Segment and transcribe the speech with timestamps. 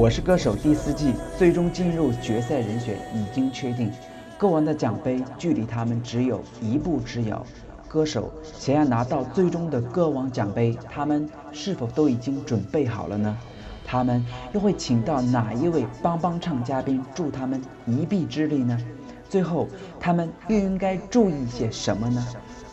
[0.00, 3.92] 我是歌手第四季最终进入决赛人选已经确定，
[4.38, 7.44] 歌王的奖杯距离他们只有一步之遥。
[7.86, 13.36] 歌手想要拿到最终的歌王奖杯，他们是否都已经准备好了呢？
[13.84, 14.24] 他们
[14.54, 18.80] 又会请到哪一位帮帮唱嘉宾助他们一臂之力呢？
[19.28, 19.68] 最后，
[20.00, 22.26] 他们又应该注意些什么呢？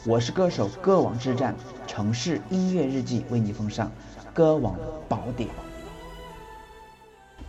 [0.05, 1.54] 我是歌手歌王之战
[1.86, 3.92] 城市音乐日记为你奉上
[4.34, 4.78] 歌王
[5.09, 5.50] 宝典。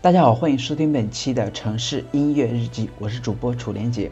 [0.00, 4.08] 大家好，欢迎收听本期的城市音乐日记，我是主播楚莲姐。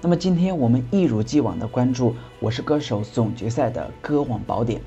[0.00, 4.80] 那么今天我们一如既往的关注《我是歌手》总决赛的歌王宝典。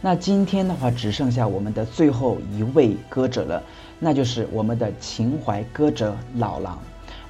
[0.00, 3.60] 那今天的话只剩下我们的最后一位歌者了，
[3.98, 6.78] 那就是我们的情怀歌者老狼。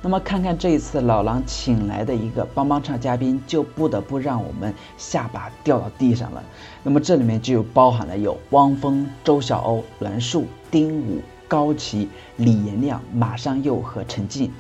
[0.03, 6.45] 那么看看这一次老狼请来的一个帮帮唱嘉宾，就不得不让我们下巴掉到地上了。
[6.83, 11.23] 那么这里面就包含了有汪峰、周晓鸥、栾树、丁武。
[11.49, 14.53] 高旗、李延亮、马上佑和陈静，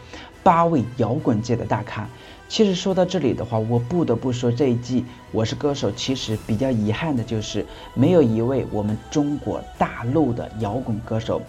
[0.43, 2.09] 八位摇滚界的大咖。
[2.49, 11.43] 其实说到这里的话，我不得不说这一季《我是歌手》其实比较遗憾的就是没有一位我们中国大陆的摇滚歌手。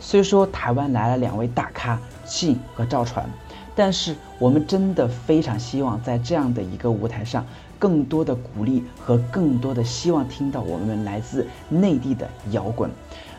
[0.00, 3.28] 虽说台湾来了两位大咖信和赵传，
[3.76, 7.46] 但是我们真的非常希望在这样的一个舞台上，
[7.78, 12.90] 更多的鼓励和更多的希望听到我们来自内地的摇滚。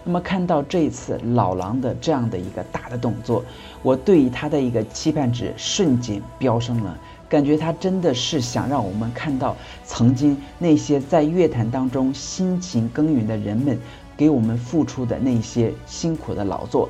[0.03, 3.43] 那么看到这一次老狼的这样的一个大的动作，
[3.81, 13.77] 我对于他的一个期盼值瞬间飙升了，感觉他真的是想让我们看到曾经那些在乐坛当中辛勤耕耘的人们
[14.18, 16.90] 给我们付出的那些辛苦的劳作，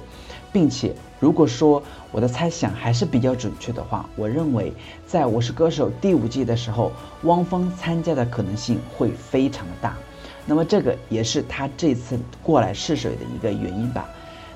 [0.51, 4.71] 并且如果说我的猜想还是比较准确的话，我认为
[5.05, 6.91] 在我是歌手第五季的时候，
[7.23, 9.97] 汪峰参加的可能性会非常大。
[10.45, 14.09] 那么这个也是他这次过来试水的一个原因吧。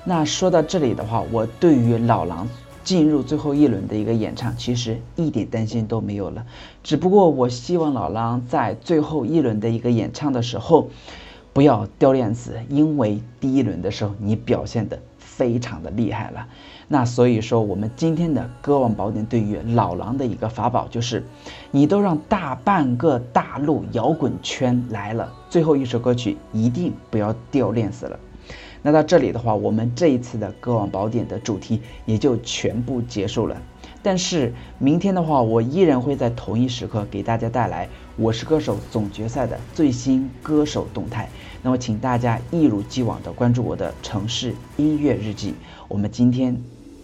[0.04, 2.48] 那说到这里的话，我对于老狼
[2.82, 6.44] 进入最后一轮的一个演唱，其实一点担心都没有了。
[6.82, 10.88] 只不过我希望老狼在最后一轮的一个演唱的时候，
[11.52, 16.46] 不要掉链子，因为第一轮的时候你表现的非常的厉害了。
[16.88, 21.24] 那所以说，我们今天的歌王宝典对于老狼的一个法宝就是，
[21.70, 28.18] 你都让大半个大陆摇滚圈来了，最后一首歌曲一定不要掉链子了。
[28.82, 33.56] 那到这里的话，我们这一次的歌王宝典的主题也就全部结束了。
[34.02, 37.86] 但是明天的话，我依然会在同一时刻给大家带来
[38.16, 41.28] 《我是歌手》总决赛的最新歌手动态。
[41.62, 45.54] 那么，请大家一如既往的关注我的城市音乐日记。
[45.88, 46.56] 我们今天。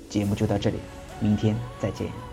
[0.09, 0.76] 节目就到这里，
[1.20, 2.28] 明天再见。